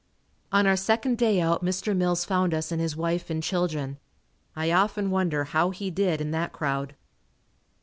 On 0.51 0.65
our 0.65 0.75
second 0.75 1.19
day 1.19 1.39
out 1.39 1.63
Mr. 1.63 1.95
Mills 1.95 2.25
found 2.25 2.55
us 2.55 2.71
and 2.71 2.81
his 2.81 2.95
wife 2.97 3.29
and 3.29 3.43
children. 3.43 3.99
I 4.55 4.71
often 4.71 5.11
wonder 5.11 5.43
how 5.43 5.69
he 5.69 5.91
did 5.91 6.19
in 6.19 6.31
that 6.31 6.51
crowd. 6.53 6.95